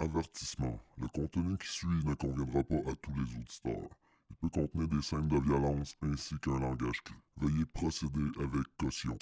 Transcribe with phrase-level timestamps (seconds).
[0.00, 0.78] Avertissement.
[0.98, 3.90] Le contenu qui suit ne conviendra pas à tous les auditeurs.
[4.30, 7.16] Il peut contenir des scènes de violence ainsi qu'un langage cru.
[7.38, 9.18] Veuillez procéder avec caution.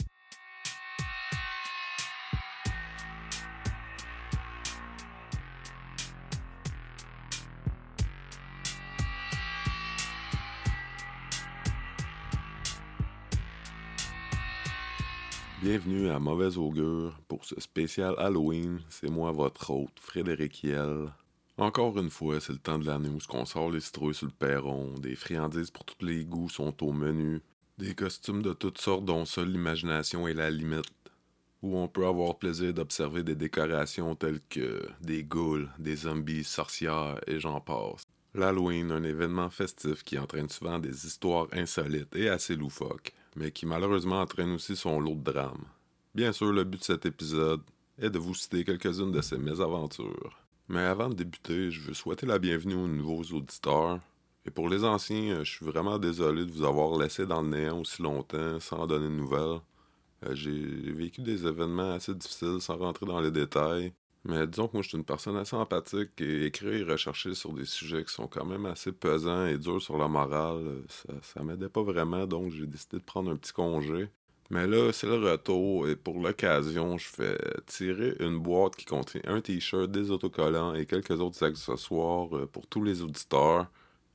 [15.69, 18.79] Bienvenue à Mauvaise Augure pour ce spécial Halloween.
[18.89, 21.09] C'est moi, votre hôte, Frédéric Hiel.
[21.59, 24.33] Encore une fois, c'est le temps de l'année où on sort les citrouilles sur le
[24.33, 27.43] perron, des friandises pour tous les goûts sont au menu,
[27.79, 30.87] des costumes de toutes sortes dont seule l'imagination est la limite,
[31.63, 37.19] où on peut avoir plaisir d'observer des décorations telles que des ghouls, des zombies, sorcières
[37.27, 38.05] et j'en passe.
[38.35, 43.67] L'Halloween, un événement festif qui entraîne souvent des histoires insolites et assez loufoques mais qui
[43.67, 45.67] malheureusement entraîne aussi son lot de drames.
[46.15, 47.63] Bien sûr, le but de cet épisode
[47.99, 50.39] est de vous citer quelques-unes de ces mésaventures.
[50.69, 54.01] Mais avant de débuter, je veux souhaiter la bienvenue aux nouveaux auditeurs.
[54.47, 57.81] Et pour les anciens, je suis vraiment désolé de vous avoir laissé dans le néant
[57.81, 59.61] aussi longtemps sans donner de nouvelles.
[60.25, 63.93] Euh, j'ai vécu des événements assez difficiles sans rentrer dans les détails.
[64.29, 67.53] Mais disons que moi, je suis une personne assez empathique et écrire et rechercher sur
[67.53, 71.43] des sujets qui sont quand même assez pesants et durs sur la morale, ça, ça
[71.43, 74.09] m'aidait pas vraiment, donc j'ai décidé de prendre un petit congé.
[74.51, 79.21] Mais là, c'est le retour et pour l'occasion, je fais tirer une boîte qui contient
[79.25, 83.67] un t-shirt, des autocollants et quelques autres accessoires euh, pour tous les auditeurs.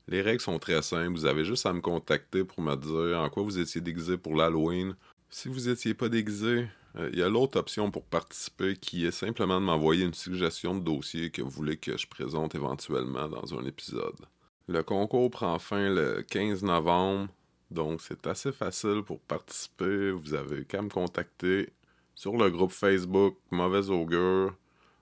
[0.08, 3.30] Les règles sont très simples, vous avez juste à me contacter pour me dire en
[3.30, 4.96] quoi vous étiez déguisé pour l'Halloween.
[5.34, 9.12] Si vous étiez pas déguisé, il euh, y a l'autre option pour participer qui est
[9.12, 13.58] simplement de m'envoyer une suggestion de dossier que vous voulez que je présente éventuellement dans
[13.58, 14.20] un épisode.
[14.68, 17.30] Le concours prend fin le 15 novembre,
[17.72, 20.12] donc c'est assez facile pour participer.
[20.12, 21.70] Vous avez qu'à me contacter
[22.14, 24.54] sur le groupe Facebook Mauvaise Augure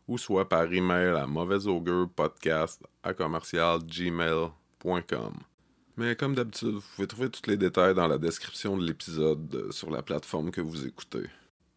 [0.07, 1.25] ou soit par email à
[2.15, 5.48] podcast à commercialgmail.com.
[5.99, 9.71] Mais comme d'habitude, vous pouvez trouver tous les détails dans la description de l'épisode euh,
[9.71, 11.25] sur la plateforme que vous écoutez.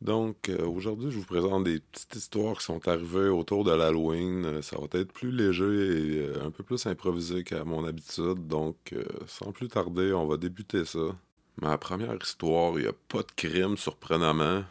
[0.00, 4.44] Donc, euh, aujourd'hui, je vous présente des petites histoires qui sont arrivées autour de l'Halloween.
[4.47, 8.47] Euh, ça va être plus léger et un peu plus improvisé qu'à mon habitude.
[8.47, 8.94] Donc,
[9.27, 11.16] sans plus tarder, on va débuter ça.
[11.61, 14.62] Ma première histoire, il n'y a pas de crime surprenamment.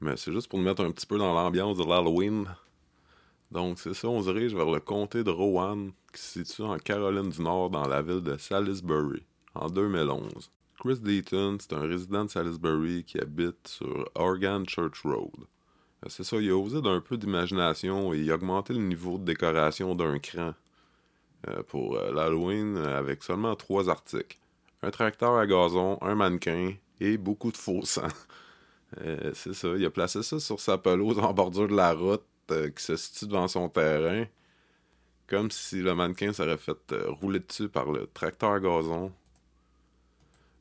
[0.00, 2.48] mais c'est juste pour nous mettre un petit peu dans l'ambiance de l'Halloween.
[3.52, 6.78] Donc, c'est ça, on se dirige vers le comté de Rowan, qui se situe en
[6.78, 9.22] Caroline du Nord, dans la ville de Salisbury,
[9.54, 10.50] en 2011.
[10.80, 15.44] Chris Deaton, c'est un résident de Salisbury qui habite sur Organ Church Road.
[16.02, 19.18] Euh, c'est ça, il a osé d'un peu d'imagination et il a augmenté le niveau
[19.18, 20.54] de décoration d'un cran
[21.48, 24.38] euh, pour euh, l'Halloween avec seulement trois articles.
[24.82, 28.08] Un tracteur à gazon, un mannequin et beaucoup de faux sang.
[29.34, 32.24] c'est ça, il a placé ça sur sa pelouse en bordure de la route
[32.74, 34.24] qui se situe devant son terrain.
[35.26, 36.76] Comme si le mannequin serait fait
[37.06, 39.12] rouler dessus par le tracteur gazon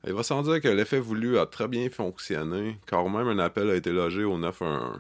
[0.07, 3.69] il va sans dire que l'effet voulu a très bien fonctionné, car même un appel
[3.69, 5.00] a été logé au 911.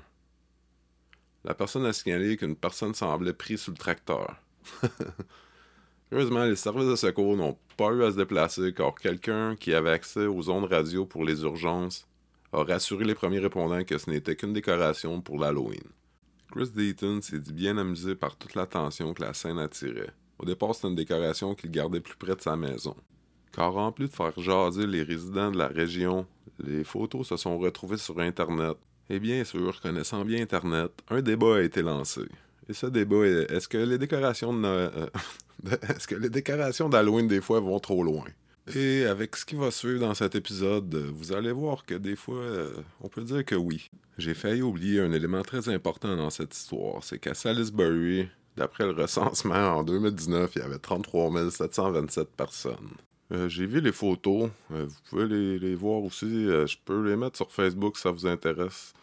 [1.43, 4.35] La personne a signalé qu'une personne semblait prise sous le tracteur.
[6.11, 9.89] Heureusement, les services de secours n'ont pas eu à se déplacer car quelqu'un qui avait
[9.89, 12.07] accès aux ondes radio pour les urgences
[12.53, 15.81] a rassuré les premiers répondants que ce n'était qu'une décoration pour l'Halloween.
[16.51, 20.11] Chris Deaton s'est dit bien amusé par toute l'attention que la scène attirait.
[20.37, 22.95] Au départ, c'était une décoration qu'il gardait plus près de sa maison.
[23.53, 26.27] Car en plus de faire jaser les résidents de la région,
[26.59, 28.77] les photos se sont retrouvées sur Internet.
[29.09, 32.21] Et bien sûr, connaissant bien Internet, un débat a été lancé.
[32.67, 35.07] Et ce débat est est-ce que les décorations de euh,
[35.89, 38.25] est-ce que les décorations d'Halloween des fois vont trop loin?
[38.75, 42.35] Et avec ce qui va suivre dans cet épisode, vous allez voir que des fois,
[42.35, 43.89] euh, on peut dire que oui.
[44.17, 48.91] J'ai failli oublier un élément très important dans cette histoire, c'est qu'à Salisbury, d'après le
[48.91, 52.91] recensement en 2019, il y avait 33 727 personnes.
[53.31, 54.51] Euh, j'ai vu les photos.
[54.71, 56.45] Euh, vous pouvez les, voir aussi.
[56.45, 58.93] Je peux les mettre sur Facebook si ça vous intéresse.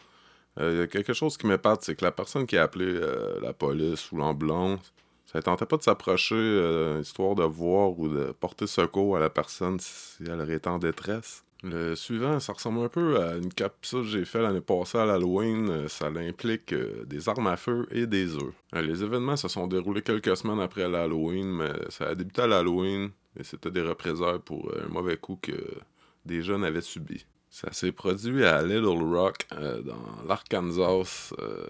[0.61, 3.01] Il y a quelque chose qui m'épate, c'est que la personne qui a appelé
[3.41, 4.93] la police ou l'ambulance,
[5.31, 9.31] ça ne tentait pas de s'approcher, histoire de voir ou de porter secours à la
[9.31, 11.45] personne si elle aurait en détresse.
[11.63, 15.05] Le suivant, ça ressemble un peu à une capsule que j'ai fait l'année passée à
[15.05, 15.89] l'Halloween.
[15.89, 16.73] Ça implique
[17.07, 18.55] des armes à feu et des œufs.
[18.73, 23.11] les événements se sont déroulés quelques semaines après l'Halloween, mais ça a débuté à l'Halloween
[23.39, 25.53] et c'était des représailles pour un mauvais coup que
[26.25, 27.25] des jeunes avaient subi.
[27.51, 31.33] Ça s'est produit à Little Rock, euh, dans l'Arkansas.
[31.39, 31.67] Euh,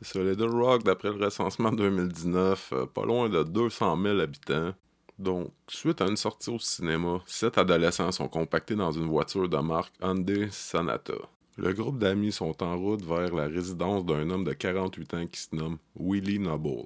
[0.00, 4.72] c'est ça, Little Rock, d'après le recensement 2019, euh, pas loin de 200 000 habitants.
[5.18, 9.56] Donc, suite à une sortie au cinéma, sept adolescents sont compactés dans une voiture de
[9.58, 11.14] marque Hyundai Sonata.
[11.56, 15.40] Le groupe d'amis sont en route vers la résidence d'un homme de 48 ans qui
[15.40, 16.84] se nomme Willie Noble.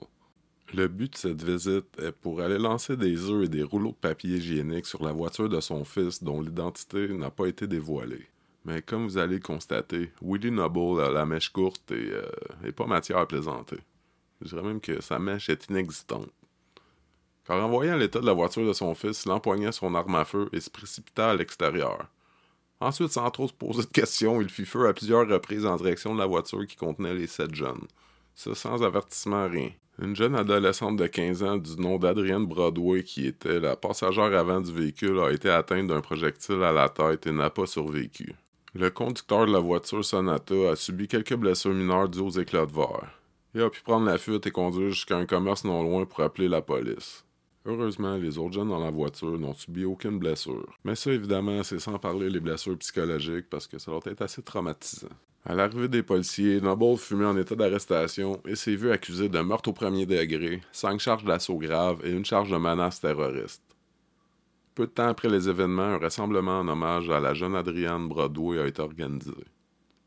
[0.73, 3.97] Le but de cette visite est pour aller lancer des œufs et des rouleaux de
[3.97, 8.27] papier hygiénique sur la voiture de son fils dont l'identité n'a pas été dévoilée.
[8.65, 12.87] Mais comme vous allez le constater, Willie Noble a la mèche courte et, euh, pas
[12.87, 13.79] matière à plaisanter.
[14.41, 16.31] Je dirais même que sa mèche est inexistante.
[17.45, 20.25] Car en voyant l'état de la voiture de son fils, il empoigna son arme à
[20.25, 22.07] feu et se précipita à l'extérieur.
[22.79, 26.15] Ensuite, sans trop se poser de questions, il fit feu à plusieurs reprises en direction
[26.15, 27.87] de la voiture qui contenait les sept jeunes.
[28.35, 29.71] Ça sans avertissement rien.
[30.01, 34.61] Une jeune adolescente de 15 ans du nom d'Adrienne Broadway, qui était la passagère avant
[34.61, 38.35] du véhicule, a été atteinte d'un projectile à la tête et n'a pas survécu.
[38.75, 42.73] Le conducteur de la voiture Sonata a subi quelques blessures mineures dues aux éclats de
[42.73, 43.13] verre.
[43.55, 46.49] Il a pu prendre la fuite et conduire jusqu'à un commerce non loin pour appeler
[46.49, 47.23] la police.
[47.67, 50.73] Heureusement, les autres jeunes dans la voiture n'ont subi aucune blessure.
[50.85, 54.41] Mais ça, évidemment, c'est sans parler les blessures psychologiques parce que ça doit être assez
[54.41, 55.09] traumatisant.
[55.45, 59.41] À l'arrivée des policiers, Noble fut mis en état d'arrestation et s'est vu accusé de
[59.41, 63.72] meurtre au premier degré, cinq charges d'assaut grave et une charge de menace terroriste.
[64.75, 68.59] Peu de temps après les événements, un rassemblement en hommage à la jeune Adrienne Broadway
[68.59, 69.33] a été organisé.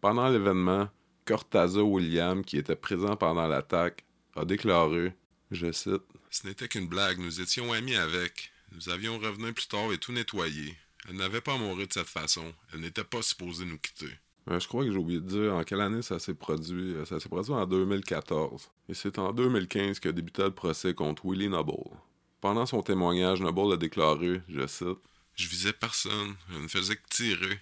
[0.01, 0.89] Pendant l'événement,
[1.25, 5.13] Cortaza William, qui était présent pendant l'attaque, a déclaré,
[5.51, 8.51] je cite, Ce n'était qu'une blague, nous étions amis avec.
[8.73, 10.75] Nous avions revenu plus tard et tout nettoyé.
[11.07, 12.53] Elle n'avait pas mouru de cette façon.
[12.73, 14.11] Elle n'était pas supposée nous quitter.
[14.49, 16.93] Euh, je crois que j'ai oublié de dire en quelle année ça s'est produit.
[16.93, 18.69] Euh, ça s'est produit en 2014.
[18.89, 21.97] Et c'est en 2015 que débuta le procès contre Willie Noble.
[22.45, 24.99] Pendant son témoignage, Noble a déclaré, je cite,
[25.33, 27.59] Je visais personne, je ne faisais que tirer.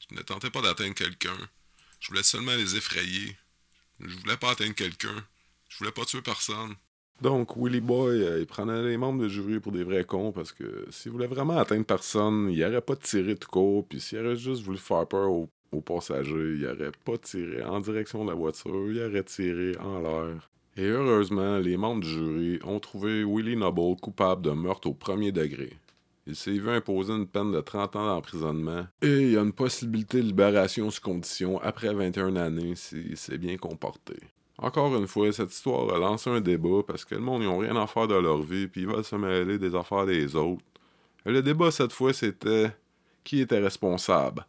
[0.00, 1.38] Je ne tentais pas d'atteindre quelqu'un.
[2.00, 3.36] Je voulais seulement les effrayer.
[4.00, 5.14] Je voulais pas atteindre quelqu'un.
[5.68, 6.74] Je voulais pas tuer personne.
[7.22, 10.50] Donc, Willie Boy, euh, il prenait les membres de jury pour des vrais cons parce
[10.50, 14.34] que s'il voulait vraiment atteindre personne, il n'aurait pas tiré de court, puis s'il aurait
[14.34, 18.34] juste voulu faire peur aux aux passagers, il n'aurait pas tiré en direction de la
[18.34, 20.50] voiture, il aurait tiré en l'air.
[20.78, 25.32] Et heureusement, les membres du jury ont trouvé Willie Noble coupable de meurtre au premier
[25.32, 25.72] degré.
[26.24, 29.52] Il s'est vu imposer une peine de 30 ans d'emprisonnement et il y a une
[29.52, 34.14] possibilité de libération sous condition après 21 années s'il s'est bien comporté.
[34.56, 37.74] Encore une fois, cette histoire a lancé un débat parce que le monde n'a rien
[37.74, 40.64] à faire de leur vie puis ils veulent se mêler des affaires des autres.
[41.26, 42.70] Et le débat cette fois c'était
[43.24, 44.46] qui était responsable?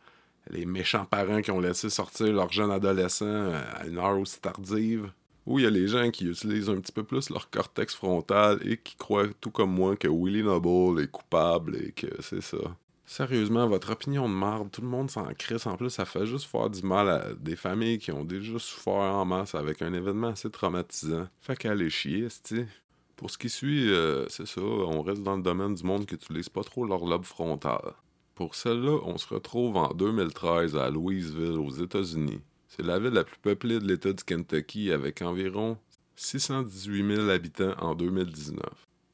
[0.51, 5.09] Les méchants parents qui ont laissé sortir leur jeune adolescent à une heure aussi tardive?
[5.49, 8.59] Ou il y a les gens qui utilisent un petit peu plus leur cortex frontal
[8.63, 12.59] et qui croient tout comme moi que Willie Noble est coupable et que c'est ça.
[13.07, 15.65] Sérieusement, votre opinion de marde, tout le monde s'en crisse.
[15.65, 18.93] En plus, ça fait juste faire du mal à des familles qui ont déjà souffert
[18.93, 21.27] en masse avec un événement assez traumatisant.
[21.41, 22.67] Fait qu'aller chier, tu
[23.15, 26.13] Pour ce qui suit, euh, c'est ça, on reste dans le domaine du monde qui
[26.13, 27.95] utilise pas trop leur lobe frontal.
[28.35, 32.39] Pour celle-là, on se retrouve en 2013 à Louisville, aux États-Unis.
[32.69, 35.77] C'est la ville la plus peuplée de l'État du Kentucky avec environ
[36.15, 38.61] 618 000 habitants en 2019.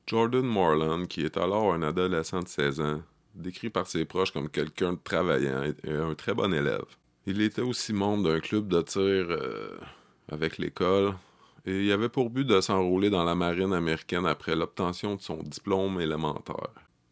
[0.07, 3.02] Jordan Morland, qui est alors un adolescent de 16 ans,
[3.34, 6.86] décrit par ses proches comme quelqu'un de travaillant et un très bon élève.
[7.25, 9.78] Il était aussi membre d'un club de tir euh,
[10.30, 11.13] avec l'école
[11.66, 15.42] et il avait pour but de s'enrôler dans la marine américaine après l'obtention de son
[15.42, 16.69] diplôme élémentaire.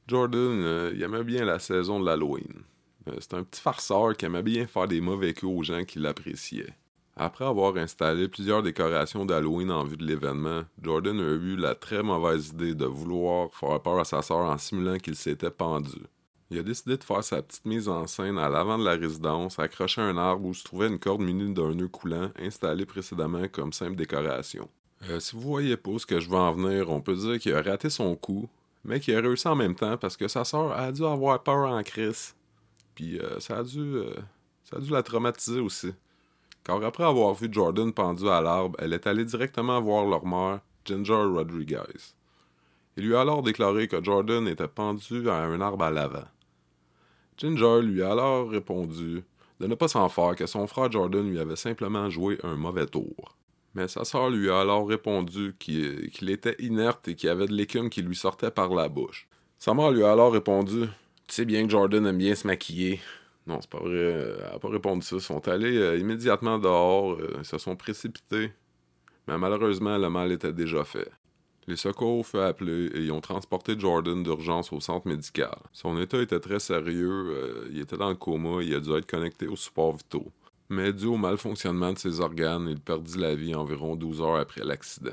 [0.07, 2.63] Jordan, euh, aimait bien la saison de l'Halloween.
[3.07, 5.99] Euh, c'est un petit farceur qui aimait bien faire des mauvais coups aux gens qui
[5.99, 6.73] l'appréciaient.
[7.15, 12.01] Après avoir installé plusieurs décorations d'Halloween en vue de l'événement, Jordan a eu la très
[12.01, 16.01] mauvaise idée de vouloir faire peur à sa sœur en simulant qu'il s'était pendu.
[16.49, 19.59] Il a décidé de faire sa petite mise en scène à l'avant de la résidence,
[19.59, 23.73] accroché un arbre où se trouvait une corde munie d'un nœud coulant installé précédemment comme
[23.73, 24.67] simple décoration.
[25.09, 27.53] Euh, si vous voyez pas ce que je veux en venir, on peut dire qu'il
[27.53, 28.49] a raté son coup,
[28.83, 31.69] mais qui a réussi en même temps parce que sa sœur a dû avoir peur
[31.69, 32.35] en crise.
[32.95, 34.13] Puis euh, ça, a dû, euh,
[34.63, 35.93] ça a dû la traumatiser aussi.
[36.63, 40.61] Car après avoir vu Jordan pendu à l'arbre, elle est allée directement voir leur mère,
[40.85, 42.13] Ginger Rodriguez.
[42.95, 46.27] Il lui a alors déclaré que Jordan était pendu à un arbre à l'avant.
[47.37, 49.23] Ginger lui a alors répondu
[49.59, 52.85] de ne pas s'en faire que son frère Jordan lui avait simplement joué un mauvais
[52.85, 53.35] tour.
[53.75, 57.53] Mais sa sœur lui a alors répondu qu'il était inerte et qu'il y avait de
[57.53, 59.27] l'écume qui lui sortait par la bouche.
[59.57, 60.87] Sa mère lui a alors répondu
[61.27, 62.99] Tu sais bien que Jordan aime bien se maquiller.
[63.47, 63.97] Non, c'est pas vrai.
[63.97, 65.17] Elle n'a pas répondu ça.
[65.17, 67.13] Ils sont allés euh, immédiatement dehors.
[67.13, 68.51] Euh, ils se sont précipités.
[69.27, 71.09] Mais malheureusement, le mal était déjà fait.
[71.67, 75.55] Les secours furent appelés et ils ont transporté Jordan d'urgence au centre médical.
[75.71, 77.33] Son état était très sérieux.
[77.33, 78.61] Euh, il était dans le coma.
[78.61, 80.31] Il a dû être connecté au support vitaux
[80.73, 84.63] mais dû au malfonctionnement de ses organes, il perdit la vie environ 12 heures après
[84.63, 85.11] l'accident.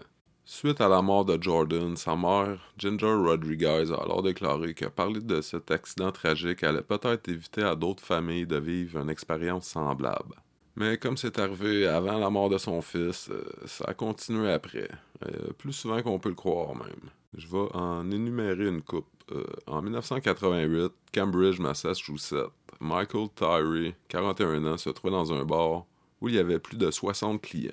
[0.53, 5.21] Suite à la mort de Jordan, sa mère, Ginger Rodriguez, a alors déclaré que parler
[5.21, 10.35] de cet accident tragique allait peut-être éviter à d'autres familles de vivre une expérience semblable.
[10.75, 14.91] Mais comme c'est arrivé avant la mort de son fils, euh, ça a continué après,
[15.25, 17.11] euh, plus souvent qu'on peut le croire même.
[17.35, 19.07] Je vais en énumérer une coupe.
[19.31, 25.87] Euh, en 1988, Cambridge, Massachusetts, Michael Tyree, 41 ans, se trouvait dans un bar
[26.21, 27.71] où il y avait plus de 60 clients.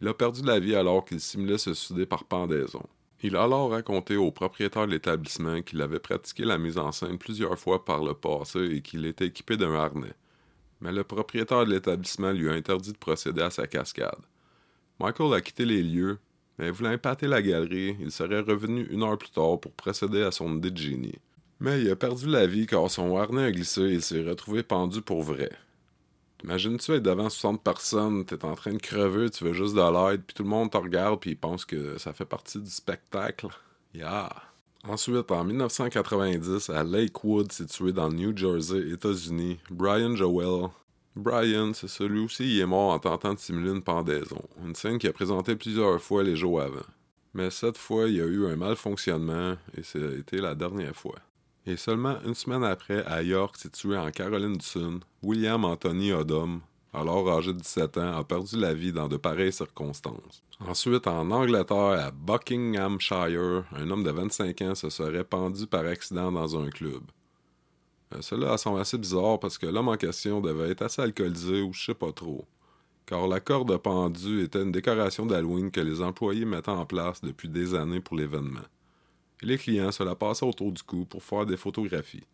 [0.00, 2.82] Il a perdu la vie alors qu'il simulait se suicider par pendaison.
[3.22, 7.16] Il a alors raconté au propriétaire de l'établissement qu'il avait pratiqué la mise en scène
[7.16, 10.12] plusieurs fois par le passé et qu'il était équipé d'un harnais.
[10.82, 14.20] Mais le propriétaire de l'établissement lui a interdit de procéder à sa cascade.
[15.00, 16.18] Michael a quitté les lieux,
[16.58, 20.30] mais voulant épater la galerie, il serait revenu une heure plus tard pour procéder à
[20.30, 21.18] son idée.
[21.58, 24.62] Mais il a perdu la vie car son harnais a glissé et il s'est retrouvé
[24.62, 25.50] pendu pour vrai.
[26.44, 30.22] Imagine-tu être devant 60 personnes, t'es en train de crever, tu veux juste de l'aide,
[30.26, 33.48] puis tout le monde te regarde, puis il pense que ça fait partie du spectacle.
[33.94, 34.30] Yeah!
[34.88, 40.68] Ensuite, en 1990, à Lakewood, situé dans le New Jersey, États-Unis, Brian Joel.
[41.16, 44.42] Brian, c'est celui aussi, il est mort en tentant de simuler une pendaison.
[44.64, 46.86] Une scène qui a présenté plusieurs fois les jours avant.
[47.34, 51.16] Mais cette fois, il y a eu un malfonctionnement et c'était la dernière fois.
[51.68, 56.60] Et seulement une semaine après, à York, situé en Caroline du Sud, William Anthony Odom,
[56.92, 60.44] alors âgé de 17 ans, a perdu la vie dans de pareilles circonstances.
[60.60, 66.30] Ensuite, en Angleterre, à Buckinghamshire, un homme de 25 ans se serait pendu par accident
[66.30, 67.02] dans un club.
[68.14, 71.72] Euh, cela semble assez bizarre parce que l'homme en question devait être assez alcoolisé ou
[71.72, 72.46] je sais pas trop.
[73.06, 77.48] Car la corde pendue était une décoration d'Halloween que les employés mettaient en place depuis
[77.48, 78.62] des années pour l'événement
[79.42, 82.26] les clients se la passaient autour du cou pour faire des photographies.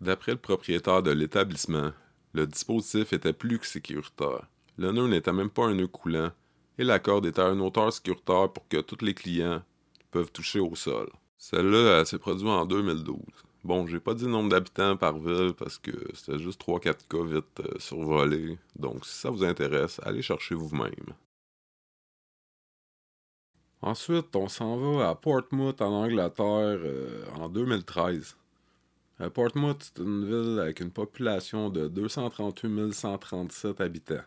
[0.00, 1.92] D'après le propriétaire de l'établissement,
[2.32, 4.46] le dispositif était plus que sécuritaire.
[4.76, 6.30] Le nœud n'était même pas un nœud coulant,
[6.78, 9.62] et la corde était à une hauteur sécuritaire pour que tous les clients
[10.10, 11.08] peuvent toucher au sol.
[11.38, 13.18] Celle-là s'est produite en 2012.
[13.64, 17.24] Bon, j'ai pas dit le nombre d'habitants par ville parce que c'était juste 3-4 cas
[17.24, 18.58] vite euh, survolés.
[18.76, 21.14] Donc, si ça vous intéresse, allez chercher vous-même.
[23.86, 28.34] Ensuite, on s'en va à Portsmouth en Angleterre euh, en 2013.
[29.20, 34.24] Euh, Portsmouth, c'est une ville avec une population de 238 137 habitants.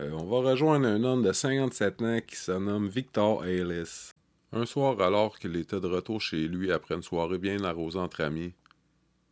[0.00, 4.10] Euh, on va rejoindre un homme de 57 ans qui se nomme Victor Ellis.
[4.52, 8.22] Un soir, alors qu'il était de retour chez lui après une soirée bien arrosée entre
[8.22, 8.54] amis,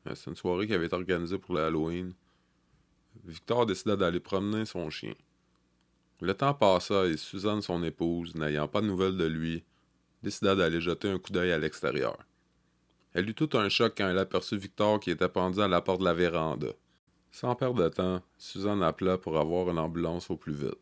[0.07, 2.13] c'est une soirée qui avait été organisée pour l'Halloween,
[3.25, 5.15] Victor décida d'aller promener son chien.
[6.25, 9.63] Le temps passa et Suzanne, son épouse, n'ayant pas de nouvelles de lui,
[10.23, 12.17] décida d'aller jeter un coup d'œil à l'extérieur.
[13.13, 16.01] Elle eut tout un choc quand elle aperçut Victor qui était pendu à la porte
[16.01, 16.69] de la véranda.
[17.31, 20.81] Sans perdre de temps, Suzanne appela pour avoir une ambulance au plus vite.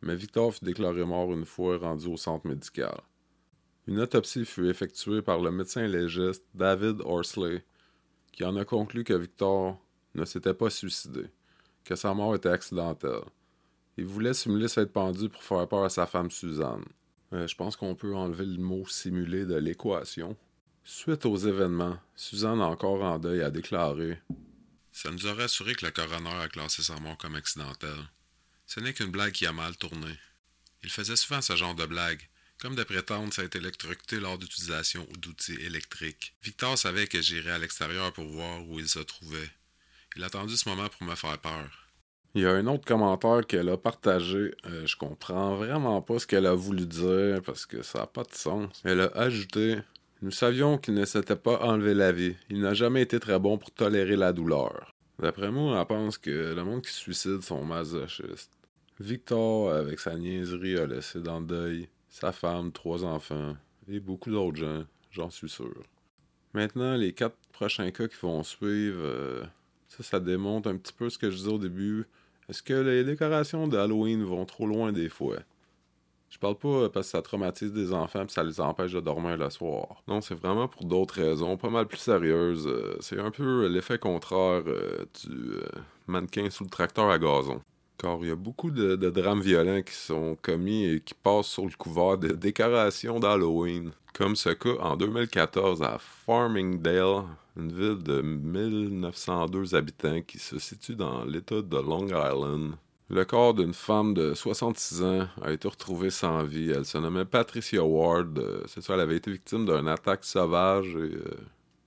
[0.00, 3.02] Mais Victor fut déclaré mort une fois rendu au centre médical.
[3.86, 7.66] Une autopsie fut effectuée par le médecin légiste David Horsley,
[8.32, 9.78] qui en a conclu que Victor
[10.14, 11.26] ne s'était pas suicidé,
[11.84, 13.24] que sa mort était accidentelle.
[13.98, 16.84] Il voulait simuler s'être pendu pour faire peur à sa femme Suzanne.
[17.32, 20.36] Euh, je pense qu'on peut enlever le mot simuler de l'équation.
[20.84, 24.22] Suite aux événements, Suzanne, encore en deuil, a déclaré
[24.92, 28.08] Ça nous a rassuré que le coroner a classé sa mort comme accidentelle.
[28.66, 30.14] Ce n'est qu'une blague qui a mal tourné.
[30.84, 32.22] Il faisait souvent ce genre de blague,
[32.58, 36.36] comme de prétendre s'être électrocuté lors d'utilisation d'outils électriques.
[36.44, 39.50] Victor savait que j'irais à l'extérieur pour voir où il se trouvait.
[40.14, 41.87] Il a attendu ce moment pour me faire peur.
[42.34, 44.54] Il y a un autre commentaire qu'elle a partagé.
[44.66, 48.22] Euh, je comprends vraiment pas ce qu'elle a voulu dire parce que ça n'a pas
[48.22, 48.82] de sens.
[48.84, 49.78] Elle a ajouté
[50.22, 52.36] Nous savions qu'il ne s'était pas enlevé la vie.
[52.50, 54.94] Il n'a jamais été très bon pour tolérer la douleur.
[55.18, 58.52] D'après moi, elle pense que le monde qui suicide sont masochistes.
[59.00, 63.56] Victor, avec sa niaiserie, a laissé dans le deuil sa femme, trois enfants
[63.88, 65.82] et beaucoup d'autres gens, j'en suis sûr.
[66.54, 69.44] Maintenant, les quatre prochains cas qui vont suivre, euh,
[69.88, 72.06] ça, ça démontre un petit peu ce que je disais au début.
[72.48, 75.36] Est-ce que les décorations d'Halloween vont trop loin des fois?
[76.30, 79.38] Je parle pas parce que ça traumatise des enfants et ça les empêche de dormir
[79.38, 80.02] le soir.
[80.06, 82.66] Non, c'est vraiment pour d'autres raisons, pas mal plus sérieuses.
[82.66, 85.66] Euh, c'est un peu l'effet contraire euh, du euh,
[86.06, 87.62] mannequin sous le tracteur à gazon.
[87.96, 91.46] Car il y a beaucoup de, de, drames violents qui sont commis et qui passent
[91.46, 93.92] sur le couvert de décorations d'Halloween.
[94.18, 97.22] Comme ce cas en 2014 à Farmingdale,
[97.56, 102.72] une ville de 1902 habitants qui se situe dans l'État de Long Island.
[103.10, 106.72] Le corps d'une femme de 66 ans a été retrouvé sans vie.
[106.74, 108.42] Elle se nommait Patricia Ward.
[108.66, 111.36] C'est ça, elle avait été victime d'une attaque sauvage et euh,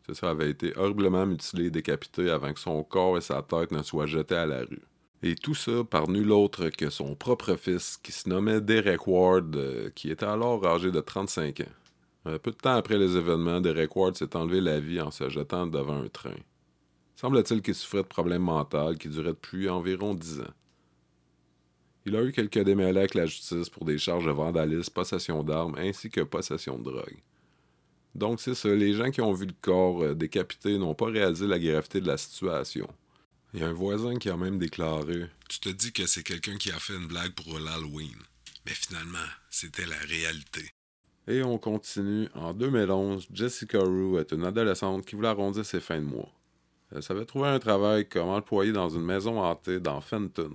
[0.08, 3.42] c'est ça, elle avait été horriblement mutilée et décapitée avant que son corps et sa
[3.42, 4.82] tête ne soient jetés à la rue.
[5.22, 9.54] Et tout ça par nul autre que son propre fils, qui se nommait Derek Ward,
[9.58, 11.81] euh, qui était alors âgé de 35 ans.
[12.26, 15.28] Un peu de temps après les événements, Derek Ward s'est enlevé la vie en se
[15.30, 16.36] jetant devant un train.
[17.16, 20.54] Semble-t-il qu'il souffrait de problèmes mentaux qui duraient depuis environ 10 ans.
[22.06, 25.76] Il a eu quelques démêlés avec la justice pour des charges de vandalisme, possession d'armes
[25.78, 27.22] ainsi que possession de drogue.
[28.16, 31.48] Donc c'est ça, les gens qui ont vu le corps euh, décapité n'ont pas réalisé
[31.48, 32.88] la gravité de la situation.
[33.54, 36.58] Il y a un voisin qui a même déclaré Tu te dis que c'est quelqu'un
[36.58, 38.18] qui a fait une blague pour l'Halloween.
[38.66, 39.18] Mais finalement,
[39.50, 40.72] c'était la réalité.
[41.28, 42.28] Et on continue.
[42.34, 46.32] En 2011, Jessica Rue est une adolescente qui voulait arrondir ses fins de mois.
[46.94, 50.52] Elle savait trouver un travail comme employée dans une maison hantée dans Fenton.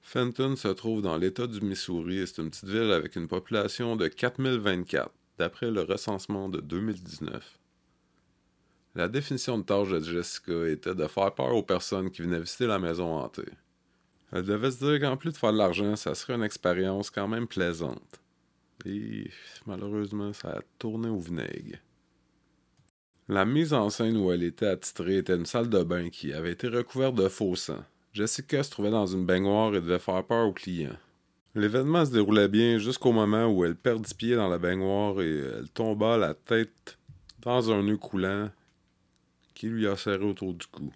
[0.00, 3.96] Fenton se trouve dans l'État du Missouri et c'est une petite ville avec une population
[3.96, 7.58] de 4024, d'après le recensement de 2019.
[8.94, 12.66] La définition de tâche de Jessica était de faire peur aux personnes qui venaient visiter
[12.66, 13.50] la maison hantée.
[14.32, 17.28] Elle devait se dire qu'en plus de faire de l'argent, ça serait une expérience quand
[17.28, 18.20] même plaisante.
[18.86, 19.30] Et
[19.66, 21.78] malheureusement, ça a tourné au vinaigre.
[23.28, 26.52] La mise en scène où elle était attitrée était une salle de bain qui avait
[26.52, 27.84] été recouverte de faux sang.
[28.12, 30.96] Jessica se trouvait dans une baignoire et devait faire peur aux clients.
[31.56, 35.68] L'événement se déroulait bien jusqu'au moment où elle perdit pied dans la baignoire et elle
[35.70, 36.98] tomba la tête
[37.40, 38.50] dans un nœud coulant
[39.54, 40.92] qui lui a serré autour du cou.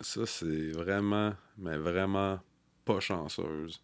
[0.00, 2.40] Ça, c'est vraiment, mais vraiment
[2.84, 3.80] pas chanceuse.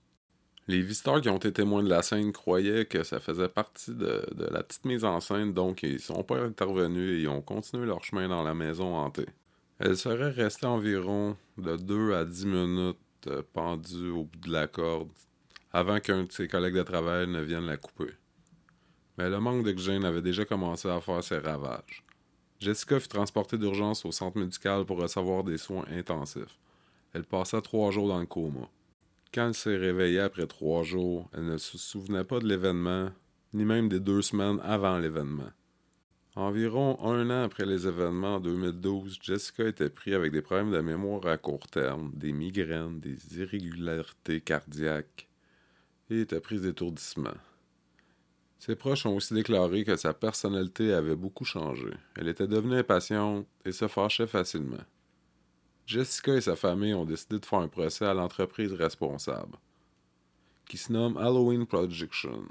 [0.68, 4.24] Les visiteurs qui ont été témoins de la scène croyaient que ça faisait partie de,
[4.52, 8.28] la petite mise en scène, donc ils sont pas intervenus et ont continué leur chemin
[8.28, 9.26] dans la maison hantée.
[9.78, 14.66] Elle serait restée environ de 2 à 10 minutes euh, pendue au bout de la
[14.66, 15.08] corde
[15.72, 18.12] avant qu'un de ses collègues de travail ne vienne la couper.
[19.18, 22.04] Mais le manque d'oxygène avait déjà commencé à faire ses ravages.
[22.58, 26.58] Jessica fut transportée d'urgence au centre médical pour recevoir des soins intensifs.
[27.12, 28.68] Elle passa trois jours dans le coma.
[29.32, 33.10] Quand elle s'est réveillée après trois jours, elle ne se souvenait pas de l'événement,
[33.54, 35.50] ni même des deux semaines avant l'événement.
[36.34, 40.80] Environ un an après les événements en 2012, Jessica était prise avec des problèmes de
[40.80, 45.28] mémoire à court terme, des migraines, des irrégularités cardiaques
[46.08, 47.34] et était prise d'étourdissement.
[48.58, 51.90] Ses proches ont aussi déclaré que sa personnalité avait beaucoup changé.
[52.16, 54.84] Elle était devenue impatiente et se fâchait facilement.
[55.86, 59.56] Jessica et sa famille ont décidé de faire un procès à l'entreprise responsable,
[60.68, 62.44] qui se nomme Halloween Projection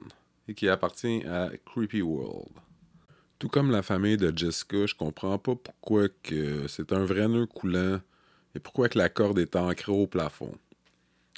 [0.47, 2.53] et qui appartient à Creepy World.
[3.37, 7.45] Tout comme la famille de Jessica, je comprends pas pourquoi que c'est un vrai nœud
[7.45, 8.01] coulant
[8.55, 10.57] et pourquoi que la corde est ancrée au plafond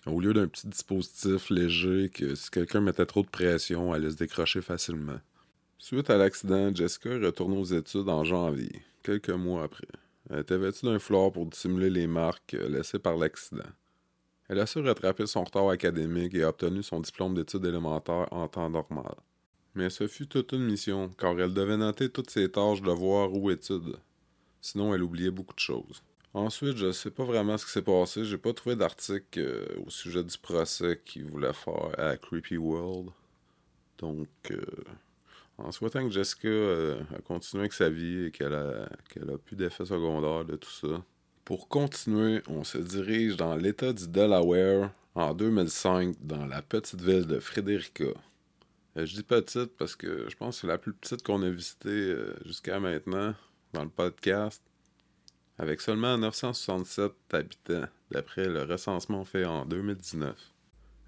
[0.07, 4.11] au lieu d'un petit dispositif léger que si quelqu'un mettait trop de pression, elle allait
[4.11, 5.19] se décrocher facilement.
[5.77, 9.87] Suite à l'accident, Jessica est retournée aux études en janvier, quelques mois après.
[10.31, 13.69] Elle était vêtue d'un fleur pour dissimuler les marques laissées par l'accident?
[14.47, 18.47] Elle a su rattraper son retard académique et a obtenu son diplôme d'études élémentaires en
[18.47, 19.15] temps normal.
[19.75, 23.51] Mais ce fut toute une mission, car elle devait noter toutes ses tâches, devoirs ou
[23.51, 23.97] études.
[24.59, 26.03] Sinon, elle oubliait beaucoup de choses.
[26.33, 28.23] Ensuite, je sais pas vraiment ce qui s'est passé.
[28.23, 33.09] J'ai pas trouvé d'article euh, au sujet du procès qu'il voulait faire à Creepy World.
[33.97, 34.61] Donc, euh,
[35.57, 39.55] en souhaitant que Jessica euh, a continué avec sa vie et qu'elle a, a plus
[39.55, 41.03] d'effets secondaires de tout ça.
[41.45, 47.25] Pour continuer, on se dirige dans l'État du Delaware en 2005 dans la petite ville
[47.25, 48.05] de Frederica.
[48.95, 52.15] je dis petite parce que je pense que c'est la plus petite qu'on a visitée
[52.45, 53.33] jusqu'à maintenant
[53.73, 54.61] dans le podcast
[55.61, 60.35] avec seulement 967 habitants, d'après le recensement fait en 2019.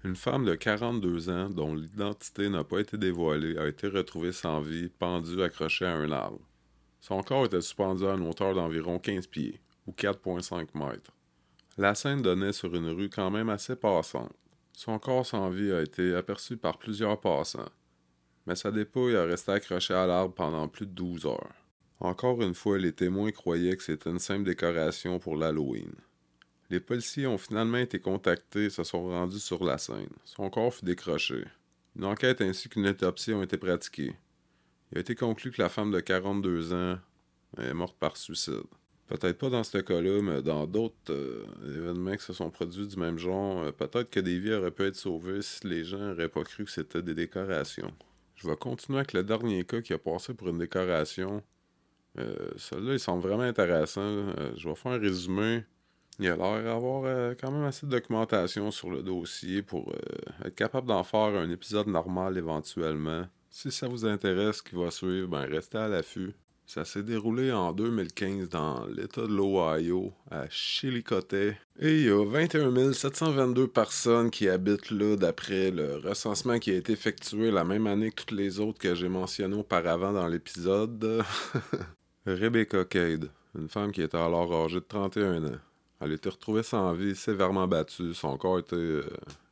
[0.04, 4.60] Une femme de 42 ans, dont l'identité n'a pas été dévoilée, a été retrouvée sans
[4.60, 6.46] vie, pendue accrochée à un arbre.
[7.00, 11.10] Son corps était suspendu à une hauteur d'environ 15 pieds, ou 4,5 mètres.
[11.78, 14.34] La scène donnait sur une rue quand même assez passante.
[14.74, 17.70] Son corps sans vie a été aperçu par plusieurs passants,
[18.46, 21.54] mais sa dépouille a resté accrochée à l'arbre pendant plus de 12 heures.
[22.00, 25.94] Encore une fois, les témoins croyaient que c'était une simple décoration pour l'Halloween.
[26.70, 30.08] Les policiers ont finalement été contactés et se sont rendus sur la scène.
[30.24, 31.44] Son corps fut décroché.
[31.96, 34.14] Une enquête ainsi qu'une autopsie ont été pratiquées.
[34.90, 36.98] Il a été conclu que la femme de 42 ans
[37.58, 38.64] est morte par suicide.
[39.06, 42.96] Peut-être pas dans ce cas-là, mais dans d'autres euh, événements qui se sont produits du
[42.96, 46.30] même genre, euh, peut-être que des vies auraient pu être sauvées si les gens n'auraient
[46.30, 47.92] pas cru que c'était des décorations.
[48.34, 51.42] Je vais continuer avec le dernier cas qui a passé pour une décoration,
[52.18, 54.26] euh, celui-là, il semble vraiment intéressant.
[54.56, 55.64] Je vais faire un résumé.
[56.18, 59.92] Il a l'air d'avoir euh, quand même assez de documentation sur le dossier pour
[60.44, 63.26] être capable d'en faire un épisode normal éventuellement.
[63.50, 66.34] Si ça vous intéresse ce qui va suivre, ben restez à l'affût.
[66.66, 71.34] Ça s'est déroulé en 2015 dans l'État de l'Ohio, à Chillicothe.
[71.34, 76.76] Et il y a 21 722 personnes qui habitent là d'après le recensement qui a
[76.76, 81.22] été effectué la même année que toutes les autres que j'ai mentionnées auparavant dans l'épisode.
[82.26, 85.58] Rebecca Cade, une femme qui était alors âgée de 31 ans.
[86.04, 88.12] Elle été retrouvée sans vie, sévèrement battue.
[88.12, 89.04] Son corps a été euh,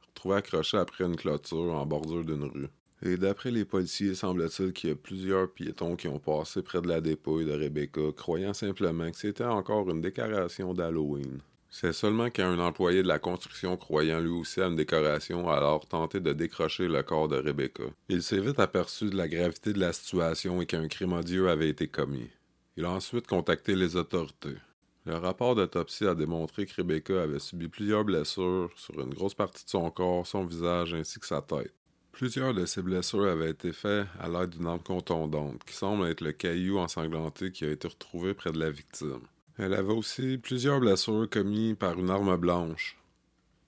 [0.09, 2.69] retrouvé accroché après une clôture en bordure d'une rue.
[3.03, 6.89] Et d'après les policiers, semble-t-il qu'il y a plusieurs piétons qui ont passé près de
[6.89, 11.41] la dépouille de Rebecca, croyant simplement que c'était encore une décoration d'Halloween.
[11.71, 15.89] C'est seulement qu'un employé de la construction croyant lui aussi à une décoration a alors
[15.89, 17.85] tenté de décrocher le corps de Rebecca.
[18.11, 21.71] Il s'est vite aperçu de la gravité de la situation et qu'un crime odieux avait
[21.71, 22.29] été commis.
[22.77, 24.59] Il a ensuite contacté les autorités.
[25.05, 29.65] Le rapport d'autopsie a démontré que Rebecca avait subi plusieurs blessures sur une grosse partie
[29.65, 31.75] de son corps, son visage ainsi que sa tête.
[32.13, 36.21] Plusieurs de ces blessures avaient été faites à l'aide d'une arme contondante, qui semble être
[36.21, 39.23] le caillou ensanglanté qui a été retrouvé près de la victime.
[39.59, 42.97] Elle avait aussi plusieurs blessures commises par une arme blanche,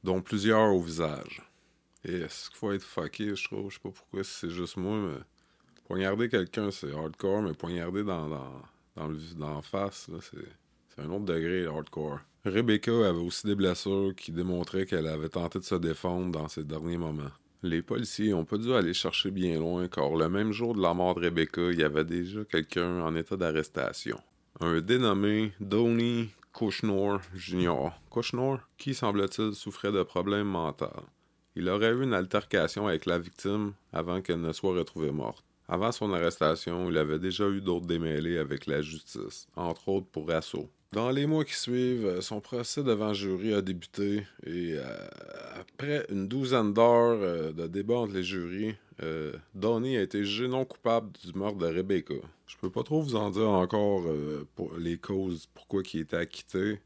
[0.05, 1.43] dont plusieurs au visage.
[2.05, 3.71] Et est-ce qu'il faut être fucké, je trouve?
[3.71, 5.19] Je sais pas pourquoi c'est juste moi, mais
[5.87, 10.64] poignarder quelqu'un, c'est hardcore, mais poignarder dans, dans, le, dans la face, c'est
[10.99, 12.21] un autre degré hardcore.
[12.45, 16.65] Rebecca avait aussi des blessures qui démontraient qu'elle avait tenté de se défendre dans ses
[16.65, 17.33] derniers moments.
[17.63, 20.93] Les policiers ont pas dû aller chercher bien loin car le même jour de la
[20.93, 24.19] mort de Rebecca, il y avait déjà quelqu'un en état d'arrestation.
[24.61, 27.91] Un dénommé Donny Kushnor Jr.
[28.11, 30.87] Kushnor, qui semble-t-il souffrait de problèmes mentaux.
[31.57, 35.45] Il aurait eu une altercation avec la victime avant qu'elle ne soit retrouvée morte.
[35.67, 40.31] Avant son arrestation, il avait déjà eu d'autres démêlés avec la justice, entre autres pour
[40.31, 40.69] assaut.
[40.95, 44.85] Dans les mois qui suivent, euh, son procès devant jury a débuté et euh,
[45.59, 48.77] après une douzaine d'heures euh, de débat entre les jurys,
[49.57, 52.15] Donnie a été jugé non coupable du meurtre de Rebecca.
[52.47, 54.05] Je peux pas trop vous en dire encore
[54.79, 56.79] les causes pourquoi il était acquitté,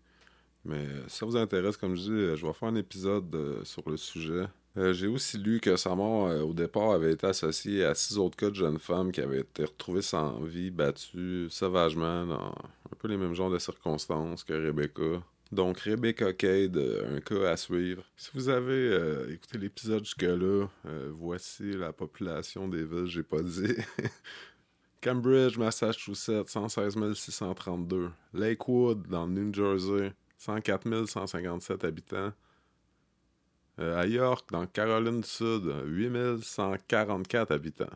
[0.64, 3.98] mais si ça vous intéresse, comme je dis, je vais faire un épisode sur le
[3.98, 4.46] sujet.
[4.78, 8.16] Euh, j'ai aussi lu que sa mort, euh, au départ, avait été associée à six
[8.16, 12.54] autres cas de jeunes femmes qui avaient été retrouvées sans vie, battues sauvagement dans
[12.92, 15.22] un peu les mêmes genres de circonstances que Rebecca.
[15.50, 18.04] Donc, Rebecca Cade, euh, un cas à suivre.
[18.16, 20.66] Si vous avez écouté l'épisode jusque-là,
[21.12, 23.74] voici la population des villes, j'ai pas dit.
[25.00, 28.10] Cambridge, Massachusetts, 116 632.
[28.34, 32.32] Lakewood, dans le New Jersey, 104 157 habitants.
[33.78, 37.86] Euh, York, dans Caroline du Sud, 8144 habitants.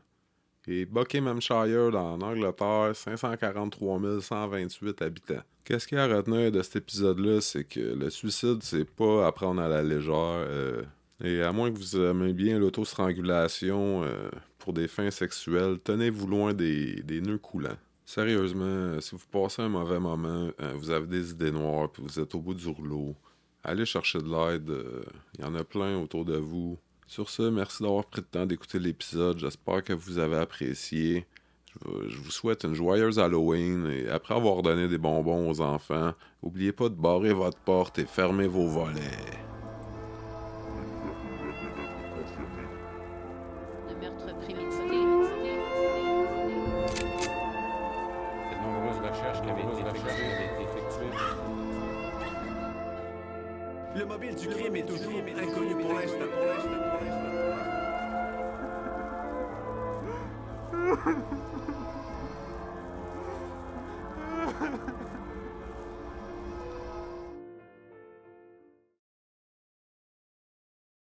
[0.68, 5.42] Et Buckinghamshire, dans Angleterre, 543 128 habitants.
[5.64, 9.27] Qu'est-ce qu'il y a à retenir de cet épisode-là, c'est que le suicide, c'est pas
[9.27, 10.14] à prendre à la légère.
[10.14, 10.83] Euh,
[11.22, 16.55] et à moins que vous aimez bien l'autostrangulation euh, pour des fins sexuelles, tenez-vous loin
[16.55, 17.79] des, nœuds coulants.
[18.05, 22.35] Sérieusement, si vous passez un mauvais moment, vous avez des idées noires, puis vous êtes
[22.35, 23.16] au bout du rouleau,
[23.64, 24.68] allez chercher de l'aide.
[24.68, 25.03] Il euh,
[25.40, 26.79] y en a plein autour de vous.
[27.12, 29.38] Sur ce, merci d'avoir pris le temps d'écouter l'épisode.
[29.38, 31.27] J'espère que vous avez apprécié.
[31.85, 36.72] Je vous souhaite une joyeuse Halloween et après avoir donné des bonbons aux enfants, n'oubliez
[36.72, 39.52] pas de barrer votre porte et fermer vos volets.